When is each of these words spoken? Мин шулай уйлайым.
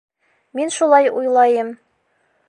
Мин 0.59 0.71
шулай 0.75 1.09
уйлайым. 1.19 1.69